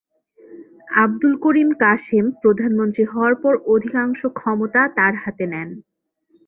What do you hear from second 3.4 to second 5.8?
পর অধিকাংশ ক্ষমতা তার হাতে নেন।